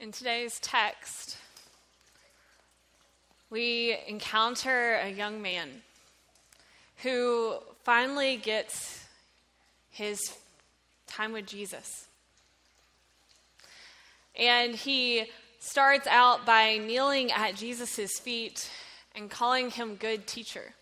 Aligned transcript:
In 0.00 0.12
today's 0.12 0.60
text, 0.60 1.38
we 3.50 3.98
encounter 4.06 4.94
a 5.02 5.10
young 5.10 5.42
man 5.42 5.82
who 6.98 7.56
finally 7.82 8.36
gets 8.36 9.04
his 9.90 10.20
time 11.08 11.32
with 11.32 11.46
Jesus. 11.46 12.06
And 14.36 14.76
he 14.76 15.24
starts 15.58 16.06
out 16.06 16.46
by 16.46 16.76
kneeling 16.76 17.32
at 17.32 17.56
Jesus' 17.56 18.20
feet 18.20 18.70
and 19.16 19.28
calling 19.28 19.68
him 19.68 19.96
good 19.96 20.28
teacher. 20.28 20.74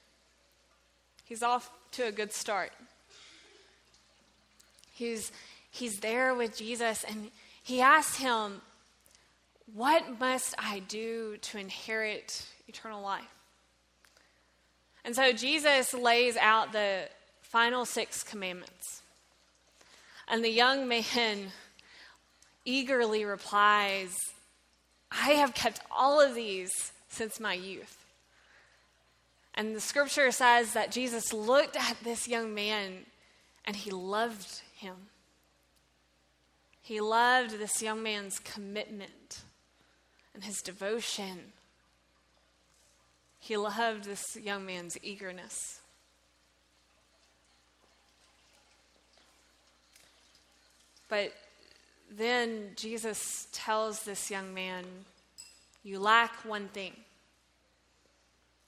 He's 1.25 1.43
off 1.43 1.71
to 1.93 2.03
a 2.03 2.13
good 2.13 2.35
start. 2.35 2.73
He's, 4.93 5.33
he's 5.71 6.01
there 6.01 6.35
with 6.35 6.55
Jesus 6.55 7.03
and 7.09 7.31
he 7.63 7.81
asks 7.81 8.19
him, 8.19 8.61
What 9.73 10.19
must 10.21 10.55
I 10.59 10.81
do 10.81 11.37
to 11.39 11.59
inherit 11.59 12.47
eternal 12.69 13.03
life? 13.03 13.25
And 15.05 15.15
so 15.15 15.33
Jesus 15.33 15.93
lays 15.95 16.37
out 16.37 16.73
the 16.73 17.09
final 17.43 17.85
six 17.85 18.23
commandments. 18.23 19.03
And 20.29 20.45
the 20.45 20.51
young 20.51 20.89
man 20.89 21.53
eagerly 22.65 23.25
replies, 23.25 24.17
I 25.11 25.33
have 25.33 25.55
kept 25.55 25.81
all 25.91 26.21
of 26.21 26.35
these 26.35 26.93
since 27.09 27.39
my 27.39 27.55
youth. 27.55 27.97
And 29.55 29.75
the 29.75 29.81
scripture 29.81 30.31
says 30.33 30.75
that 30.75 30.91
Jesus 30.91 31.33
looked 31.33 31.77
at 31.77 31.97
this 32.03 32.29
young 32.29 32.55
man 32.55 33.07
and 33.65 33.75
he 33.75 33.91
loved 33.91 34.63
him. 34.75 34.97
He 36.83 37.01
loved 37.01 37.59
this 37.59 37.81
young 37.81 38.03
man's 38.03 38.39
commitment 38.39 39.43
and 40.37 40.45
his 40.45 40.61
devotion. 40.61 41.39
He 43.41 43.57
loved 43.57 44.05
this 44.05 44.37
young 44.37 44.67
man's 44.67 44.99
eagerness. 45.03 45.81
But 51.09 51.33
then 52.15 52.73
Jesus 52.77 53.49
tells 53.51 54.03
this 54.03 54.31
young 54.31 54.53
man, 54.53 54.85
You 55.83 55.99
lack 56.01 56.45
one 56.45 56.69
thing. 56.69 56.93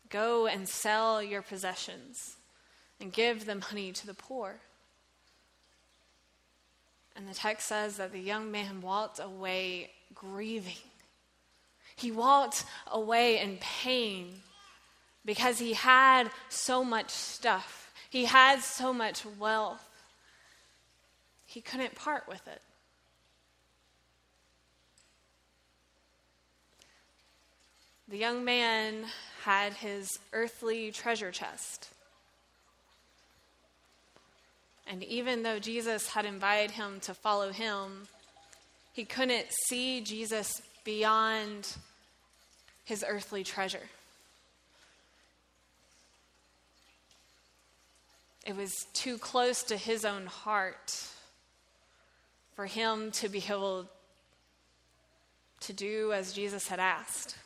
Go 0.09 0.47
and 0.47 0.67
sell 0.67 1.23
your 1.23 1.43
possessions 1.43 2.37
and 2.99 3.13
give 3.13 3.45
the 3.45 3.57
money 3.57 3.93
to 3.93 4.07
the 4.07 4.15
poor. 4.15 4.57
And 7.15 7.29
the 7.29 7.35
text 7.35 7.69
says 7.69 7.99
that 7.99 8.13
the 8.13 8.21
young 8.21 8.51
man 8.51 8.81
walked 8.81 9.21
away 9.21 9.91
grieving. 10.15 10.88
He 11.99 12.13
walked 12.13 12.65
away 12.93 13.41
in 13.41 13.59
pain 13.59 14.43
because 15.25 15.59
he 15.59 15.73
had 15.73 16.31
so 16.49 16.85
much 16.85 17.11
stuff, 17.11 17.93
he 18.09 18.25
had 18.25 18.61
so 18.61 18.93
much 18.93 19.27
wealth. 19.39 19.85
He 21.45 21.61
couldn't 21.61 21.95
part 21.95 22.29
with 22.29 22.47
it. 22.47 22.63
The 28.07 28.17
young 28.17 28.45
man 28.45 29.07
had 29.43 29.73
his 29.73 30.19
earthly 30.33 30.93
treasure 30.93 31.33
chest. 31.33 31.89
And 34.87 35.03
even 35.03 35.43
though 35.43 35.59
Jesus 35.59 36.09
had 36.09 36.25
invited 36.25 36.71
him 36.71 37.01
to 37.01 37.13
follow 37.13 37.51
him, 37.51 38.09
he 38.93 39.05
couldn't 39.05 39.47
see 39.67 40.01
Jesus 40.01 40.63
beyond 40.85 41.77
his 42.89 43.05
earthly 43.07 43.45
treasure. 43.45 43.87
It 48.47 48.57
was 48.57 48.87
too 48.95 49.19
close 49.19 49.63
to 49.65 49.77
his 49.77 50.07
own 50.07 50.25
heart 50.25 51.07
for 52.57 52.65
him 52.65 53.11
to 53.11 53.29
be 53.29 53.45
able 53.47 53.91
to 55.61 55.73
do 55.75 56.15
as 56.15 56.33
Jesus 56.33 56.69
had 56.69 56.81
asked. 56.81 57.37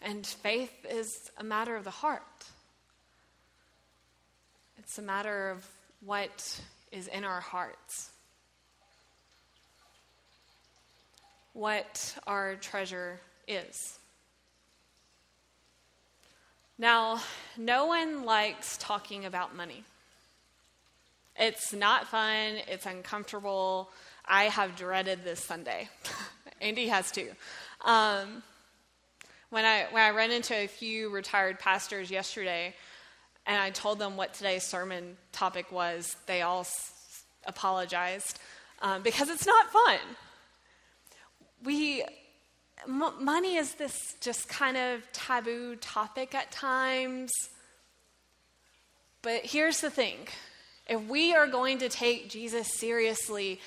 And 0.00 0.24
faith 0.24 0.86
is 0.88 1.32
a 1.38 1.42
matter 1.42 1.74
of 1.74 1.82
the 1.82 1.90
heart. 1.90 2.22
It's 4.78 4.96
a 4.96 5.02
matter 5.02 5.50
of 5.50 5.66
what 6.04 6.60
is 6.92 7.08
in 7.08 7.24
our 7.24 7.40
hearts, 7.40 8.11
what 11.52 12.16
our 12.26 12.56
treasure 12.56 13.20
is. 13.46 13.98
Now, 16.78 17.20
no 17.56 17.86
one 17.86 18.24
likes 18.24 18.76
talking 18.78 19.24
about 19.24 19.54
money. 19.54 19.84
It's 21.36 21.72
not 21.72 22.08
fun, 22.08 22.56
it's 22.68 22.86
uncomfortable. 22.86 23.90
I 24.24 24.44
have 24.44 24.76
dreaded 24.76 25.24
this 25.24 25.40
Sunday. 25.40 25.88
Andy 26.60 26.88
has 26.88 27.10
too. 27.10 27.30
Um, 27.84 28.42
when 29.50 29.64
I, 29.64 29.86
when 29.90 30.02
I 30.02 30.10
ran 30.10 30.30
into 30.30 30.54
a 30.54 30.66
few 30.66 31.10
retired 31.10 31.58
pastors 31.58 32.10
yesterday 32.10 32.74
and 33.46 33.60
I 33.60 33.70
told 33.70 33.98
them 33.98 34.16
what 34.16 34.34
today's 34.34 34.62
sermon 34.62 35.16
topic 35.32 35.70
was, 35.72 36.16
they 36.26 36.42
all 36.42 36.60
s- 36.60 37.24
apologized 37.44 38.38
um, 38.80 39.02
because 39.02 39.28
it's 39.28 39.46
not 39.46 39.70
fun. 39.70 39.98
We, 41.64 42.04
m- 42.88 43.24
money 43.24 43.56
is 43.56 43.74
this 43.74 44.16
just 44.20 44.48
kind 44.48 44.76
of 44.76 45.10
taboo 45.12 45.76
topic 45.76 46.34
at 46.34 46.50
times. 46.50 47.30
But 49.22 49.44
here's 49.44 49.80
the 49.80 49.90
thing 49.90 50.18
if 50.88 51.00
we 51.08 51.34
are 51.34 51.46
going 51.46 51.78
to 51.78 51.88
take 51.88 52.28
Jesus 52.28 52.68
seriously, 52.78 53.60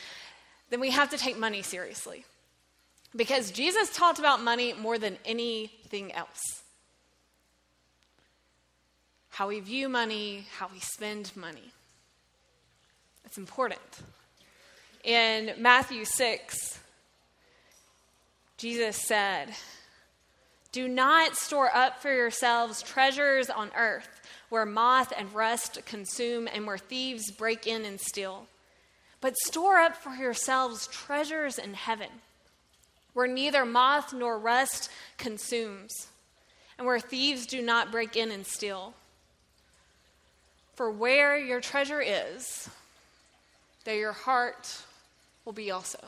then 0.69 0.79
we 0.79 0.91
have 0.91 1.09
to 1.11 1.17
take 1.17 1.37
money 1.37 1.61
seriously. 1.61 2.25
Because 3.15 3.51
Jesus 3.51 3.95
talked 3.95 4.19
about 4.19 4.41
money 4.41 4.73
more 4.73 4.97
than 4.97 5.17
anything 5.23 6.11
else. 6.11 6.63
How 9.29 9.47
we 9.47 9.61
view 9.61 9.87
money, 9.87 10.45
how 10.57 10.69
we 10.71 10.79
spend 10.79 11.31
money. 11.35 11.71
It's 13.23 13.37
important. 13.37 13.81
In 15.03 15.53
Matthew 15.57 16.03
6, 16.03 16.79
Jesus 18.57 18.97
said, 18.97 19.49
Do 20.71 20.87
not 20.87 21.35
store 21.35 21.75
up 21.75 22.01
for 22.01 22.13
yourselves 22.13 22.81
treasures 22.81 23.49
on 23.49 23.71
earth 23.77 24.21
where 24.49 24.65
moth 24.65 25.11
and 25.17 25.33
rust 25.33 25.85
consume 25.85 26.47
and 26.51 26.65
where 26.65 26.77
thieves 26.77 27.31
break 27.31 27.67
in 27.67 27.83
and 27.83 27.99
steal, 27.99 28.47
but 29.21 29.35
store 29.37 29.77
up 29.77 29.95
for 29.95 30.11
yourselves 30.15 30.87
treasures 30.87 31.57
in 31.57 31.73
heaven 31.73 32.09
where 33.15 33.27
neither 33.27 33.63
moth 33.63 34.13
nor 34.13 34.37
rust 34.37 34.91
consumes, 35.17 36.07
and 36.77 36.85
where 36.85 36.99
thieves 36.99 37.47
do 37.47 37.61
not 37.61 37.89
break 37.89 38.17
in 38.17 38.29
and 38.29 38.45
steal. 38.45 38.93
For 40.75 40.91
where 40.91 41.37
your 41.37 41.61
treasure 41.61 42.01
is, 42.01 42.69
there 43.85 43.95
your 43.95 44.11
heart 44.11 44.81
will 45.45 45.53
be 45.53 45.71
also. 45.71 45.99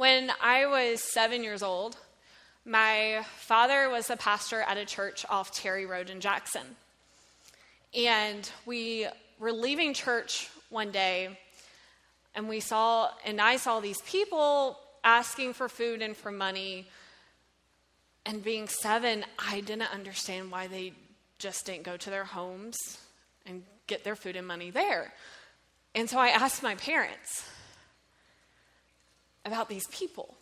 When 0.00 0.32
I 0.40 0.64
was 0.64 1.02
seven 1.12 1.44
years 1.44 1.62
old, 1.62 1.94
my 2.64 3.22
father 3.36 3.90
was 3.90 4.08
a 4.08 4.16
pastor 4.16 4.62
at 4.62 4.78
a 4.78 4.86
church 4.86 5.26
off 5.28 5.52
Terry 5.52 5.84
Road 5.84 6.08
in 6.08 6.22
Jackson. 6.22 6.62
And 7.94 8.50
we 8.64 9.06
were 9.38 9.52
leaving 9.52 9.92
church 9.92 10.48
one 10.70 10.90
day 10.90 11.38
and 12.34 12.48
we 12.48 12.60
saw, 12.60 13.10
and 13.26 13.42
I 13.42 13.58
saw 13.58 13.80
these 13.80 14.00
people 14.00 14.78
asking 15.04 15.52
for 15.52 15.68
food 15.68 16.00
and 16.00 16.16
for 16.16 16.32
money. 16.32 16.86
And 18.24 18.42
being 18.42 18.68
seven, 18.68 19.26
I 19.38 19.60
didn't 19.60 19.92
understand 19.92 20.50
why 20.50 20.66
they 20.66 20.94
just 21.38 21.66
didn't 21.66 21.82
go 21.82 21.98
to 21.98 22.08
their 22.08 22.24
homes 22.24 22.78
and 23.44 23.64
get 23.86 24.02
their 24.04 24.16
food 24.16 24.36
and 24.36 24.46
money 24.46 24.70
there. 24.70 25.12
And 25.94 26.08
so 26.08 26.18
I 26.18 26.28
asked 26.28 26.62
my 26.62 26.76
parents 26.76 27.44
about 29.44 29.68
these 29.68 29.86
people 29.88 30.34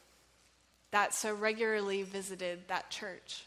that 0.90 1.14
so 1.14 1.34
regularly 1.34 2.02
visited 2.02 2.68
that 2.68 2.90
church. 2.90 3.44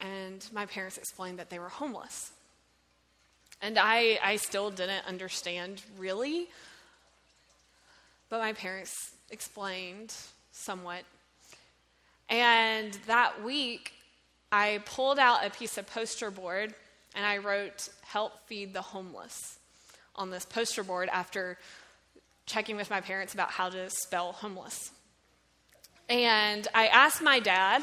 And 0.00 0.44
my 0.52 0.66
parents 0.66 0.98
explained 0.98 1.38
that 1.38 1.48
they 1.48 1.58
were 1.58 1.68
homeless. 1.68 2.32
And 3.60 3.78
I, 3.78 4.18
I 4.22 4.36
still 4.36 4.70
didn't 4.70 5.06
understand 5.06 5.82
really 5.96 6.48
but 8.32 8.38
my 8.38 8.54
parents 8.54 9.12
explained 9.30 10.16
somewhat. 10.52 11.02
And 12.30 12.94
that 13.06 13.44
week, 13.44 13.92
I 14.50 14.80
pulled 14.86 15.18
out 15.18 15.44
a 15.44 15.50
piece 15.50 15.76
of 15.76 15.86
poster 15.86 16.30
board 16.30 16.74
and 17.14 17.26
I 17.26 17.36
wrote, 17.36 17.90
Help 18.00 18.32
Feed 18.46 18.72
the 18.72 18.80
Homeless 18.80 19.58
on 20.16 20.30
this 20.30 20.46
poster 20.46 20.82
board 20.82 21.10
after 21.12 21.58
checking 22.52 22.76
with 22.76 22.90
my 22.90 23.00
parents 23.00 23.32
about 23.32 23.50
how 23.50 23.70
to 23.70 23.88
spell 23.88 24.32
homeless. 24.32 24.90
And 26.10 26.68
I 26.74 26.88
asked 26.88 27.22
my 27.22 27.40
dad 27.40 27.82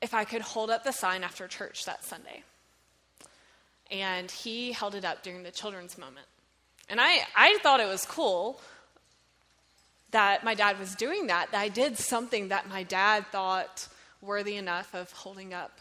if 0.00 0.14
I 0.14 0.24
could 0.24 0.40
hold 0.40 0.70
up 0.70 0.84
the 0.84 0.92
sign 0.92 1.22
after 1.22 1.46
church 1.46 1.84
that 1.84 2.02
Sunday. 2.02 2.42
And 3.90 4.30
he 4.30 4.72
held 4.72 4.94
it 4.94 5.04
up 5.04 5.22
during 5.22 5.42
the 5.42 5.50
children's 5.50 5.98
moment. 5.98 6.26
And 6.88 6.98
I, 6.98 7.26
I 7.36 7.58
thought 7.62 7.80
it 7.80 7.86
was 7.86 8.06
cool 8.06 8.58
that 10.12 10.44
my 10.44 10.54
dad 10.54 10.78
was 10.78 10.94
doing 10.94 11.26
that, 11.26 11.52
that 11.52 11.60
I 11.60 11.68
did 11.68 11.98
something 11.98 12.48
that 12.48 12.66
my 12.68 12.84
dad 12.84 13.26
thought 13.32 13.88
worthy 14.22 14.56
enough 14.56 14.94
of 14.94 15.12
holding 15.12 15.52
up. 15.52 15.78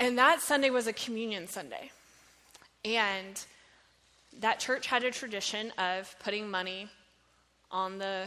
And 0.00 0.18
that 0.18 0.40
Sunday 0.40 0.70
was 0.70 0.88
a 0.88 0.92
communion 0.92 1.46
Sunday. 1.46 1.92
And 2.84 3.44
that 4.40 4.60
church 4.60 4.86
had 4.86 5.04
a 5.04 5.10
tradition 5.10 5.70
of 5.78 6.14
putting 6.20 6.50
money 6.50 6.88
on 7.70 7.98
the 7.98 8.26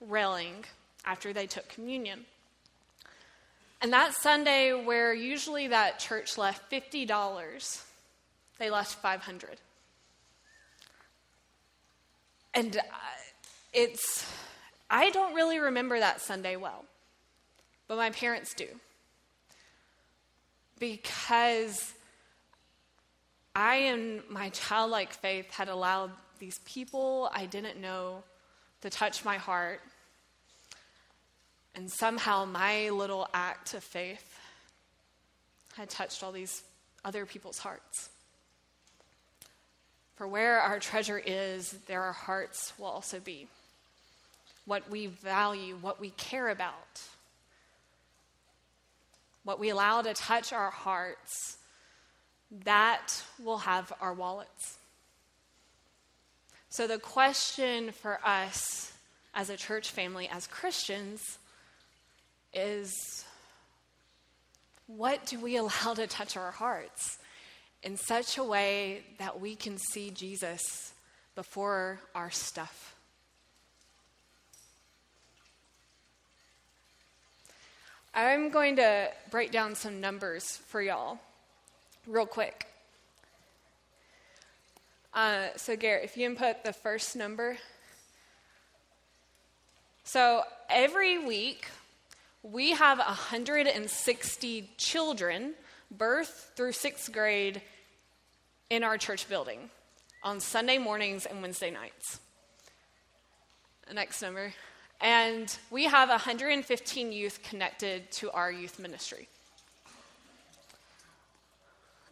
railing 0.00 0.64
after 1.04 1.32
they 1.32 1.46
took 1.46 1.68
communion. 1.68 2.24
And 3.80 3.92
that 3.92 4.14
Sunday, 4.14 4.72
where 4.72 5.12
usually 5.12 5.68
that 5.68 5.98
church 5.98 6.38
left 6.38 6.70
$50, 6.70 7.82
they 8.58 8.70
left 8.70 8.94
500 8.94 9.58
And 12.56 12.78
uh, 12.78 12.80
it's, 13.74 14.26
I 14.88 15.10
don't 15.10 15.34
really 15.34 15.58
remember 15.58 15.98
that 15.98 16.22
Sunday 16.22 16.56
well, 16.56 16.86
but 17.86 17.98
my 17.98 18.08
parents 18.08 18.54
do. 18.54 18.66
Because 20.78 21.92
I, 23.56 23.76
in 23.76 24.22
my 24.28 24.50
childlike 24.50 25.14
faith, 25.14 25.50
had 25.50 25.68
allowed 25.70 26.10
these 26.38 26.58
people 26.66 27.30
I 27.32 27.46
didn't 27.46 27.80
know 27.80 28.22
to 28.82 28.90
touch 28.90 29.24
my 29.24 29.38
heart. 29.38 29.80
And 31.74 31.90
somehow 31.90 32.44
my 32.44 32.90
little 32.90 33.26
act 33.32 33.72
of 33.72 33.82
faith 33.82 34.38
had 35.74 35.88
touched 35.88 36.22
all 36.22 36.32
these 36.32 36.62
other 37.02 37.24
people's 37.24 37.58
hearts. 37.58 38.10
For 40.16 40.28
where 40.28 40.60
our 40.60 40.78
treasure 40.78 41.18
is, 41.24 41.72
there 41.86 42.02
our 42.02 42.12
hearts 42.12 42.74
will 42.78 42.88
also 42.88 43.20
be. 43.20 43.48
What 44.66 44.90
we 44.90 45.06
value, 45.06 45.78
what 45.80 45.98
we 45.98 46.10
care 46.10 46.50
about, 46.50 47.00
what 49.44 49.58
we 49.58 49.70
allow 49.70 50.02
to 50.02 50.12
touch 50.12 50.52
our 50.52 50.70
hearts 50.70 51.56
that 52.64 53.22
will 53.42 53.58
have 53.58 53.92
our 54.00 54.14
wallets. 54.14 54.78
So, 56.68 56.86
the 56.86 56.98
question 56.98 57.92
for 57.92 58.20
us 58.24 58.92
as 59.34 59.50
a 59.50 59.56
church 59.56 59.90
family, 59.90 60.28
as 60.28 60.46
Christians, 60.46 61.38
is 62.52 63.24
what 64.86 65.24
do 65.26 65.40
we 65.40 65.56
allow 65.58 65.94
to 65.94 66.06
touch 66.06 66.36
our 66.36 66.50
hearts 66.50 67.18
in 67.82 67.96
such 67.96 68.38
a 68.38 68.44
way 68.44 69.04
that 69.18 69.40
we 69.40 69.54
can 69.54 69.78
see 69.78 70.10
Jesus 70.10 70.92
before 71.34 72.00
our 72.14 72.30
stuff? 72.30 72.94
I'm 78.14 78.48
going 78.48 78.76
to 78.76 79.10
break 79.30 79.50
down 79.50 79.74
some 79.74 80.00
numbers 80.00 80.44
for 80.68 80.80
y'all 80.80 81.18
real 82.06 82.26
quick. 82.26 82.66
Uh, 85.14 85.48
so, 85.56 85.76
Garrett, 85.76 86.04
if 86.04 86.16
you 86.16 86.26
input 86.26 86.62
the 86.64 86.72
first 86.72 87.16
number. 87.16 87.56
So, 90.04 90.42
every 90.68 91.24
week, 91.24 91.68
we 92.42 92.72
have 92.72 92.98
160 92.98 94.70
children, 94.76 95.54
birth 95.90 96.52
through 96.54 96.72
sixth 96.72 97.12
grade, 97.12 97.62
in 98.70 98.82
our 98.82 98.98
church 98.98 99.28
building 99.28 99.70
on 100.22 100.40
Sunday 100.40 100.78
mornings 100.78 101.24
and 101.24 101.40
Wednesday 101.40 101.70
nights. 101.70 102.18
The 103.88 103.94
next 103.94 104.20
number. 104.22 104.52
And 105.00 105.56
we 105.70 105.84
have 105.84 106.08
115 106.08 107.12
youth 107.12 107.40
connected 107.42 108.10
to 108.12 108.30
our 108.32 108.50
youth 108.50 108.78
ministry. 108.78 109.28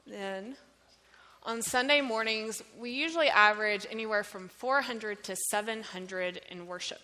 Then 0.06 0.56
on 1.42 1.62
Sunday 1.62 2.00
mornings, 2.00 2.62
we 2.78 2.90
usually 2.90 3.28
average 3.28 3.86
anywhere 3.90 4.24
from 4.24 4.48
400 4.48 5.22
to 5.24 5.36
700 5.36 6.40
in 6.50 6.66
worship. 6.66 7.02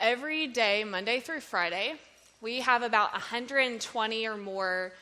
Every 0.00 0.46
day, 0.46 0.84
Monday 0.84 1.20
through 1.20 1.40
Friday, 1.40 1.94
we 2.40 2.60
have 2.60 2.82
about 2.82 3.12
120 3.12 4.26
or 4.26 4.36
more 4.36 4.92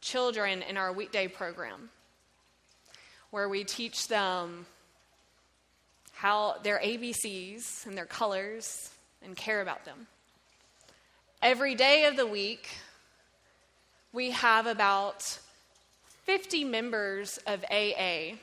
children 0.00 0.62
in 0.62 0.76
our 0.76 0.92
weekday 0.92 1.26
program 1.26 1.88
where 3.30 3.48
we 3.48 3.64
teach 3.64 4.08
them 4.08 4.66
how 6.12 6.56
their 6.62 6.78
ABCs 6.78 7.86
and 7.86 7.96
their 7.96 8.04
colors 8.04 8.90
and 9.24 9.34
care 9.34 9.62
about 9.62 9.84
them. 9.86 10.06
Every 11.42 11.74
day 11.74 12.04
of 12.04 12.14
the 12.16 12.24
week, 12.24 12.68
we 14.12 14.30
have 14.30 14.68
about 14.68 15.40
50 16.22 16.62
members 16.62 17.36
of 17.48 17.64
AA, 17.64 18.36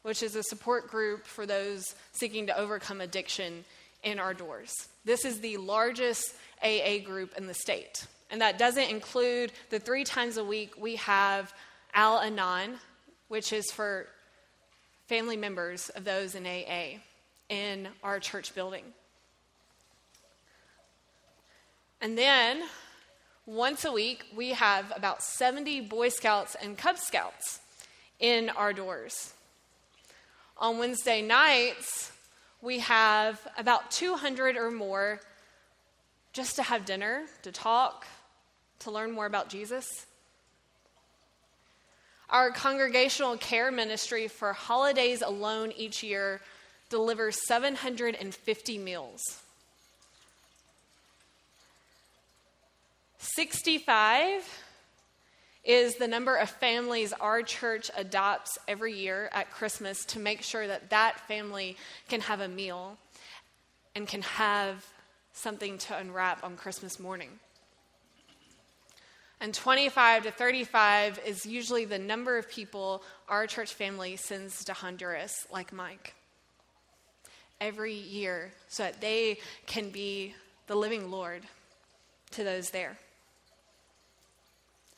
which 0.00 0.22
is 0.22 0.34
a 0.34 0.42
support 0.42 0.90
group 0.90 1.26
for 1.26 1.44
those 1.44 1.94
seeking 2.12 2.46
to 2.46 2.58
overcome 2.58 3.02
addiction 3.02 3.66
in 4.02 4.18
our 4.18 4.32
doors. 4.32 4.72
This 5.04 5.26
is 5.26 5.40
the 5.40 5.58
largest 5.58 6.34
AA 6.62 7.04
group 7.04 7.36
in 7.36 7.46
the 7.46 7.52
state. 7.52 8.06
And 8.30 8.40
that 8.40 8.56
doesn't 8.56 8.88
include 8.88 9.52
the 9.68 9.78
three 9.78 10.04
times 10.04 10.38
a 10.38 10.44
week 10.44 10.80
we 10.80 10.96
have 10.96 11.52
Al 11.92 12.20
Anon, 12.20 12.76
which 13.28 13.52
is 13.52 13.70
for 13.70 14.06
family 15.08 15.36
members 15.36 15.90
of 15.90 16.04
those 16.04 16.34
in 16.34 16.46
AA 16.46 17.00
in 17.50 17.86
our 18.02 18.18
church 18.18 18.54
building. 18.54 18.84
And 22.00 22.18
then 22.18 22.62
once 23.46 23.84
a 23.84 23.92
week, 23.92 24.24
we 24.34 24.50
have 24.50 24.92
about 24.96 25.22
70 25.22 25.82
Boy 25.82 26.08
Scouts 26.08 26.54
and 26.62 26.78
Cub 26.78 26.98
Scouts 26.98 27.60
in 28.18 28.50
our 28.50 28.72
doors. 28.72 29.34
On 30.56 30.78
Wednesday 30.78 31.20
nights, 31.20 32.12
we 32.62 32.78
have 32.78 33.46
about 33.58 33.90
200 33.90 34.56
or 34.56 34.70
more 34.70 35.20
just 36.32 36.56
to 36.56 36.62
have 36.62 36.84
dinner, 36.84 37.24
to 37.42 37.52
talk, 37.52 38.06
to 38.80 38.90
learn 38.90 39.12
more 39.12 39.26
about 39.26 39.48
Jesus. 39.48 40.06
Our 42.30 42.50
congregational 42.50 43.36
care 43.36 43.70
ministry 43.70 44.28
for 44.28 44.52
holidays 44.52 45.22
alone 45.22 45.72
each 45.76 46.02
year 46.02 46.40
delivers 46.88 47.46
750 47.46 48.78
meals. 48.78 49.43
65 53.24 54.46
is 55.64 55.96
the 55.96 56.06
number 56.06 56.36
of 56.36 56.50
families 56.50 57.14
our 57.14 57.42
church 57.42 57.90
adopts 57.96 58.58
every 58.68 58.92
year 58.98 59.30
at 59.32 59.50
Christmas 59.50 60.04
to 60.04 60.18
make 60.18 60.42
sure 60.42 60.66
that 60.66 60.90
that 60.90 61.26
family 61.26 61.78
can 62.08 62.20
have 62.20 62.40
a 62.40 62.48
meal 62.48 62.98
and 63.94 64.06
can 64.06 64.20
have 64.20 64.86
something 65.32 65.78
to 65.78 65.96
unwrap 65.96 66.44
on 66.44 66.56
Christmas 66.56 67.00
morning. 67.00 67.30
And 69.40 69.54
25 69.54 70.24
to 70.24 70.30
35 70.30 71.20
is 71.26 71.46
usually 71.46 71.86
the 71.86 71.98
number 71.98 72.36
of 72.36 72.48
people 72.50 73.02
our 73.28 73.46
church 73.46 73.72
family 73.72 74.16
sends 74.16 74.64
to 74.66 74.74
Honduras, 74.74 75.46
like 75.50 75.72
Mike, 75.72 76.14
every 77.58 77.94
year, 77.94 78.52
so 78.68 78.82
that 78.82 79.00
they 79.00 79.38
can 79.66 79.88
be 79.88 80.34
the 80.66 80.74
living 80.74 81.10
Lord 81.10 81.42
to 82.32 82.44
those 82.44 82.70
there. 82.70 82.98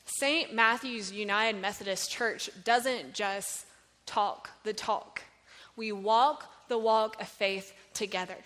St. 0.07 0.53
Matthew's 0.53 1.11
United 1.11 1.61
Methodist 1.61 2.09
Church 2.09 2.49
doesn't 2.63 3.13
just 3.13 3.65
talk 4.05 4.49
the 4.63 4.73
talk, 4.73 5.21
we 5.75 5.91
walk 5.91 6.49
the 6.69 6.77
walk 6.77 7.21
of 7.21 7.27
faith 7.27 7.73
together. 7.93 8.37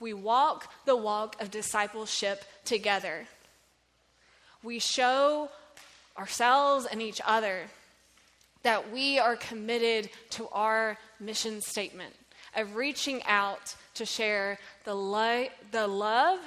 We 0.00 0.12
walk 0.12 0.70
the 0.84 0.96
walk 0.96 1.40
of 1.40 1.50
discipleship 1.50 2.44
together. 2.64 3.26
We 4.62 4.78
show 4.78 5.48
ourselves 6.16 6.86
and 6.86 7.00
each 7.00 7.20
other 7.24 7.64
that 8.62 8.92
we 8.92 9.18
are 9.18 9.36
committed 9.36 10.10
to 10.30 10.48
our 10.52 10.98
mission 11.18 11.60
statement 11.60 12.14
of 12.54 12.76
reaching 12.76 13.22
out 13.24 13.74
to 13.94 14.04
share 14.04 14.58
the, 14.84 14.94
lo- 14.94 15.48
the 15.72 15.86
love 15.86 16.38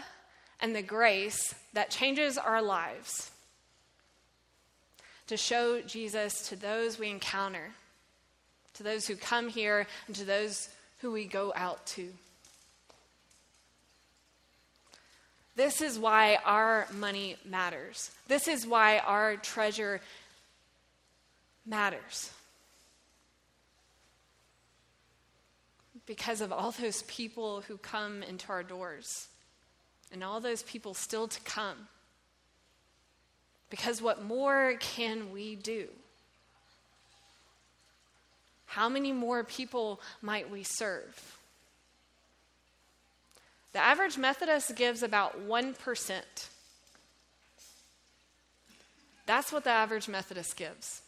and 0.62 0.76
the 0.76 0.82
grace 0.82 1.56
that 1.74 1.90
changes 1.90 2.38
our 2.38 2.62
lives 2.62 3.32
to 5.28 5.38
show 5.38 5.82
Jesus 5.82 6.48
to 6.50 6.56
those 6.56 7.00
we 7.00 7.10
encounter, 7.10 7.72
to 8.76 8.84
those 8.84 9.08
who 9.08 9.16
come 9.16 9.50
here, 9.50 9.88
and 10.08 10.16
to 10.16 10.26
those 10.26 10.70
who 11.02 11.12
we 11.12 11.26
go 11.26 11.52
out 11.56 11.86
to. 11.88 12.12
This 15.56 15.82
is 15.82 15.98
why 15.98 16.38
our 16.44 16.88
money 16.94 17.38
matters. 17.46 18.12
This 18.28 18.48
is 18.48 18.68
why 18.68 19.00
our 19.00 19.38
treasure 19.38 20.02
matters. 21.66 22.32
Because 26.06 26.42
of 26.42 26.52
all 26.52 26.72
those 26.72 27.04
people 27.04 27.62
who 27.62 27.78
come 27.78 28.22
into 28.22 28.50
our 28.50 28.64
doors 28.64 29.28
and 30.12 30.24
all 30.24 30.40
those 30.40 30.62
people 30.64 30.94
still 30.94 31.28
to 31.28 31.40
come. 31.42 31.88
Because 33.70 34.02
what 34.02 34.24
more 34.24 34.76
can 34.80 35.32
we 35.32 35.56
do? 35.56 35.88
How 38.68 38.90
many 38.90 39.12
more 39.12 39.44
people 39.44 40.02
might 40.22 40.50
we 40.52 40.64
serve? 40.64 41.38
The 43.74 43.80
average 43.80 44.18
Methodist 44.18 44.76
gives 44.76 45.04
about 45.04 45.48
1%. 45.48 46.22
That's 49.26 49.52
what 49.52 49.64
the 49.64 49.70
average 49.70 50.08
Methodist 50.08 50.56
gives. 50.56 51.02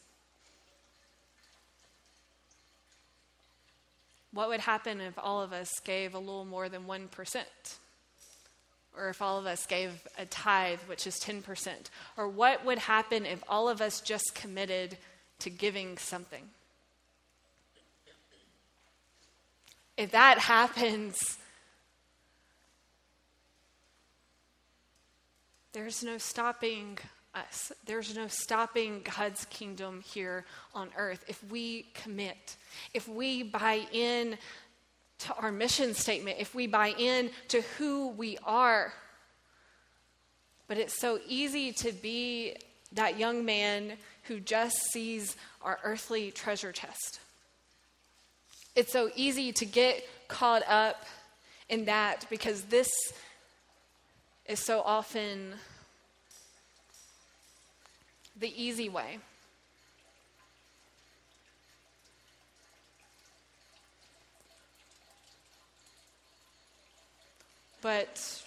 What 4.33 4.49
would 4.49 4.59
happen 4.59 5.01
if 5.01 5.17
all 5.17 5.41
of 5.41 5.53
us 5.53 5.79
gave 5.83 6.13
a 6.13 6.19
little 6.19 6.45
more 6.45 6.69
than 6.69 6.83
1%? 6.83 7.43
Or 8.97 9.09
if 9.09 9.21
all 9.21 9.37
of 9.37 9.45
us 9.45 9.65
gave 9.65 10.07
a 10.17 10.25
tithe, 10.25 10.79
which 10.87 11.05
is 11.05 11.15
10%? 11.15 11.69
Or 12.17 12.27
what 12.27 12.65
would 12.65 12.79
happen 12.79 13.25
if 13.25 13.43
all 13.47 13.69
of 13.69 13.81
us 13.81 14.01
just 14.01 14.33
committed 14.33 14.97
to 15.39 15.49
giving 15.49 15.97
something? 15.97 16.43
If 19.97 20.11
that 20.11 20.39
happens, 20.39 21.37
there's 25.73 26.03
no 26.03 26.17
stopping 26.17 26.97
us. 27.35 27.71
There's 27.85 28.15
no 28.15 28.27
stopping 28.27 29.01
God's 29.17 29.45
kingdom 29.45 30.01
here 30.01 30.45
on 30.73 30.89
earth 30.97 31.23
if 31.27 31.43
we 31.51 31.87
commit, 31.93 32.57
if 32.93 33.07
we 33.07 33.43
buy 33.43 33.85
in 33.91 34.37
to 35.19 35.33
our 35.35 35.51
mission 35.51 35.93
statement, 35.93 36.37
if 36.39 36.53
we 36.53 36.67
buy 36.67 36.93
in 36.97 37.29
to 37.49 37.61
who 37.77 38.09
we 38.09 38.37
are. 38.43 38.93
But 40.67 40.77
it's 40.77 40.99
so 40.99 41.19
easy 41.27 41.71
to 41.73 41.91
be 41.91 42.55
that 42.93 43.17
young 43.17 43.45
man 43.45 43.93
who 44.23 44.39
just 44.39 44.91
sees 44.91 45.35
our 45.61 45.79
earthly 45.83 46.31
treasure 46.31 46.71
chest. 46.71 47.19
It's 48.75 48.91
so 48.91 49.09
easy 49.15 49.51
to 49.53 49.65
get 49.65 50.07
caught 50.27 50.63
up 50.67 51.05
in 51.69 51.85
that 51.85 52.25
because 52.29 52.63
this 52.63 52.89
is 54.45 54.59
so 54.59 54.81
often 54.81 55.53
the 58.39 58.53
easy 58.61 58.87
way. 58.87 59.17
But 67.87 68.43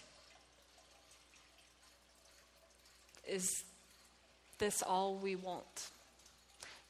is 3.26 3.64
this 4.58 4.82
all 4.82 5.14
we 5.14 5.34
want? 5.34 5.88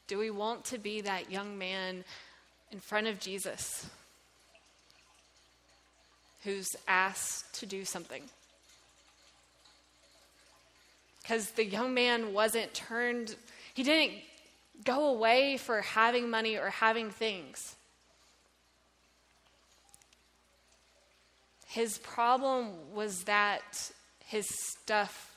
Do 0.08 0.18
we 0.18 0.30
want 0.30 0.64
to 0.64 0.78
be 0.78 1.00
that 1.02 1.30
young 1.30 1.58
man 1.58 2.02
in 2.72 2.80
front 2.80 3.06
of 3.06 3.20
Jesus 3.20 3.88
who's 6.42 6.66
asked 6.88 7.54
to 7.60 7.66
do 7.66 7.84
something? 7.84 8.24
Because 11.22 11.52
the 11.52 11.64
young 11.64 11.94
man 11.94 12.34
wasn't 12.34 12.74
turned, 12.74 13.36
he 13.74 13.84
didn't 13.84 14.18
go 14.84 15.10
away 15.10 15.56
for 15.56 15.82
having 15.82 16.28
money 16.28 16.56
or 16.56 16.70
having 16.70 17.10
things. 17.10 17.76
His 21.70 21.98
problem 21.98 22.92
was 22.92 23.22
that 23.24 23.92
his 24.26 24.48
stuff 24.48 25.36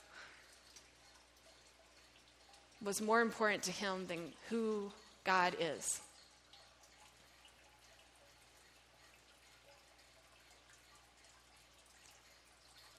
was 2.84 3.00
more 3.00 3.22
important 3.22 3.62
to 3.64 3.72
him 3.72 4.08
than 4.08 4.34
who 4.50 4.92
God 5.26 5.56
is. 5.60 6.02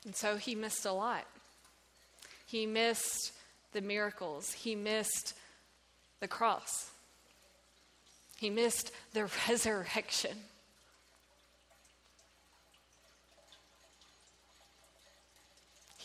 And 0.05 0.14
so 0.14 0.37
he 0.37 0.55
missed 0.55 0.87
a 0.87 0.93
lot. 0.93 1.26
He 2.47 2.67
missed 2.67 3.33
the 3.73 3.81
miracles, 3.81 4.53
he 4.53 4.76
missed 4.76 5.35
the 6.21 6.29
cross, 6.29 6.93
he 8.37 8.49
missed 8.49 8.93
the 9.12 9.29
resurrection. 9.49 10.38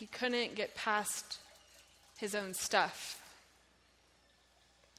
He 0.00 0.06
couldn't 0.06 0.54
get 0.54 0.74
past 0.74 1.40
his 2.16 2.34
own 2.34 2.54
stuff 2.54 3.20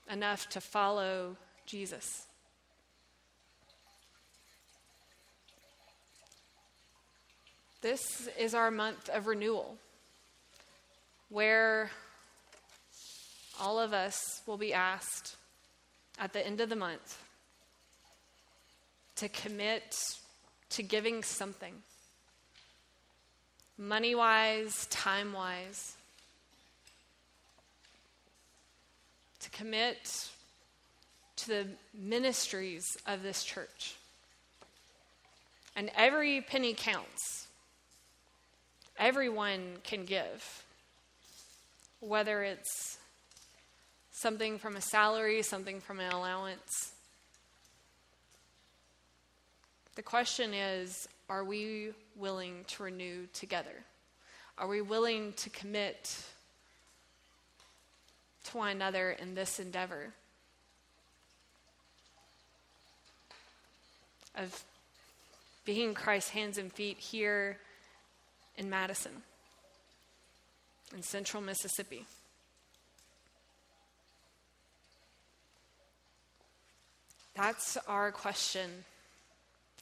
enough 0.08 0.48
to 0.50 0.62
follow 0.62 1.38
Jesus. 1.65 2.27
This 7.81 8.29
is 8.38 8.53
our 8.53 8.70
month 8.70 9.10
of 9.10 9.25
renewal, 9.25 9.75
where 11.29 11.89
all 13.60 13.79
of 13.79 13.93
us 13.93 14.43
will 14.46 14.58
be 14.58 14.72
asked 14.72 15.36
at 16.20 16.31
the 16.31 16.46
end 16.46 16.62
of 16.62 16.70
the 16.70 16.75
month 16.75 17.24
to 19.15 19.27
commit 19.29 19.98
to 20.70 20.84
giving 20.84 21.24
something 21.24 21.81
money 23.81 24.13
wise, 24.13 24.85
time 24.91 25.33
wise, 25.33 25.95
to 29.39 29.50
commit 29.50 30.29
to 31.35 31.47
the 31.47 31.67
ministries 31.93 32.85
of 33.07 33.23
this 33.23 33.43
church. 33.43 33.95
And 35.75 35.89
every 35.95 36.41
penny 36.41 36.75
counts. 36.77 37.47
Everyone 39.00 39.77
can 39.83 40.05
give, 40.05 40.63
whether 42.01 42.43
it's 42.43 43.00
something 44.11 44.59
from 44.59 44.75
a 44.75 44.81
salary, 44.81 45.41
something 45.41 45.79
from 45.81 46.00
an 46.00 46.11
allowance. 46.11 46.91
The 49.95 50.03
question 50.03 50.53
is 50.53 51.07
are 51.31 51.45
we 51.45 51.93
willing 52.17 52.65
to 52.67 52.83
renew 52.83 53.25
together? 53.31 53.85
Are 54.57 54.67
we 54.67 54.81
willing 54.81 55.31
to 55.38 55.50
commit 55.50 56.13
to 58.43 58.57
one 58.57 58.71
another 58.71 59.11
in 59.11 59.33
this 59.33 59.57
endeavor 59.57 60.13
of 64.35 64.61
being 65.63 65.93
Christ's 65.93 66.31
hands 66.31 66.57
and 66.57 66.69
feet 66.69 66.97
here 66.97 67.59
in 68.57 68.69
Madison, 68.69 69.23
in 70.93 71.01
central 71.01 71.41
Mississippi? 71.41 72.05
That's 77.38 77.77
our 77.88 78.11
question 78.11 78.83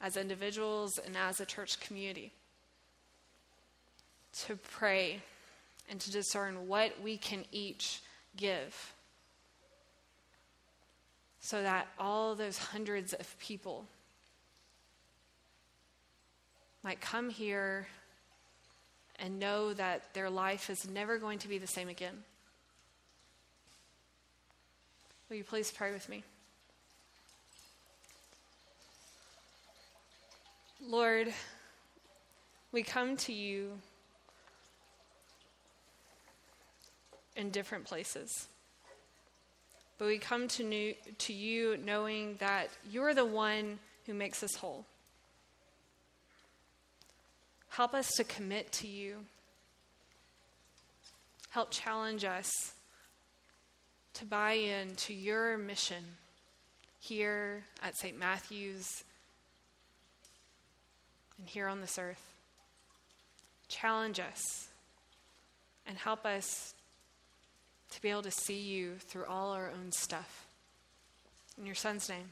as 0.01 0.18
individuals 0.18 0.98
and 0.98 1.15
as 1.18 1.39
a 1.39 1.46
church 1.46 1.79
community 1.79 2.32
to 4.34 4.56
pray 4.56 5.22
and 5.89 6.00
to 6.00 6.12
discern 6.12 6.68
what 6.68 7.01
we 7.01 7.18
can 7.18 7.44
each 7.51 8.01
give 8.38 8.94
so 11.39 11.62
that 11.62 11.88
all 11.98 12.36
those 12.36 12.58
hundreds 12.58 13.13
of 13.13 13.39
people 13.39 13.86
might 16.84 17.01
come 17.01 17.29
here 17.29 17.88
and 19.18 19.39
know 19.39 19.74
that 19.74 20.13
their 20.13 20.29
life 20.29 20.70
is 20.70 20.89
never 20.89 21.18
going 21.18 21.39
to 21.39 21.48
be 21.48 21.58
the 21.58 21.68
same 21.68 21.89
again. 21.89 22.24
Will 25.29 25.38
you 25.38 25.44
please 25.44 25.72
pray 25.72 25.91
with 25.91 26.08
me? 26.08 26.24
Lord, 30.81 31.33
we 32.71 32.83
come 32.83 33.17
to 33.17 33.33
you 33.33 33.71
in 37.36 37.50
different 37.50 37.86
places. 37.86 38.48
but 39.98 40.07
we 40.07 40.17
come 40.17 40.48
to, 40.48 40.63
new, 40.63 40.93
to 41.17 41.33
you 41.33 41.75
knowing 41.86 42.38
that 42.39 42.69
you're 42.89 43.13
the 43.13 43.25
one 43.25 43.79
who 44.05 44.13
makes 44.13 44.41
us 44.41 44.55
whole. 44.55 44.86
Help 47.67 47.93
us 47.93 48.09
to 48.15 48.24
commit 48.24 48.71
to 48.71 48.88
you. 48.88 49.17
Help 51.50 51.69
challenge 51.71 52.24
us 52.24 52.50
to 54.13 54.25
buy 54.25 54.53
in 54.53 54.95
to 54.95 55.13
your 55.13 55.57
mission 55.57 56.03
here 57.00 57.65
at 57.83 57.98
St. 57.98 58.17
Matthew's 58.17 59.03
and 61.39 61.48
here 61.48 61.67
on 61.67 61.81
this 61.81 61.98
earth. 61.98 62.22
Challenge 63.67 64.19
us 64.19 64.67
and 65.88 65.98
help 65.98 66.25
us 66.25 66.74
to 67.91 68.01
be 68.01 68.10
able 68.10 68.22
to 68.24 68.31
see 68.31 68.60
you 68.60 68.96
through 69.00 69.25
all 69.25 69.51
our 69.51 69.72
own 69.72 69.91
stuff. 69.91 70.46
In 71.58 71.65
your 71.65 71.75
son's 71.75 72.08
name, 72.10 72.31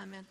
amen. 0.00 0.26